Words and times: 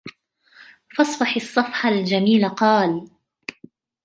فَاصْفَحْ 0.95 1.35
الصَّفْحَ 1.35 1.85
الْجَمِيلَ 1.85 2.49
قَالَ 2.49 3.07